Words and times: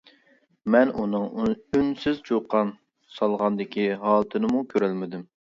مەن 0.75 0.93
ئۇنىڭ 1.03 1.27
ئۈنسىز 1.43 2.23
چۇقان 2.31 2.73
سالغاندىكى 3.19 3.87
ھالىتىنىمۇ 4.07 4.65
كۆرەلمىدىم. 4.75 5.25